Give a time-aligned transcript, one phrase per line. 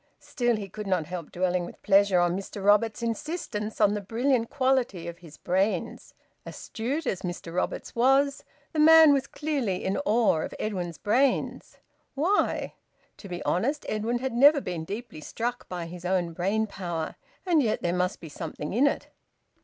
[0.17, 4.49] Still, he could not help dwelling with pleasure on Mr Roberts's insistence on the brilliant
[4.49, 6.15] quality of his brains.
[6.43, 8.43] Astute as Mr Roberts was,
[8.73, 11.77] the man was clearly in awe of Edwin's brains!
[12.15, 12.73] Why?
[13.17, 17.15] To be honest, Edwin had never been deeply struck by his own brain power.
[17.45, 19.07] And yet there must be something in it!